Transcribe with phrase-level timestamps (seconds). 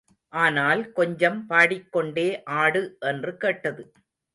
[0.33, 2.43] ஆனால் கொஞ்சம் பாடிக் கொண்டே
[2.43, 3.93] ஆடு என்று கேட்டது.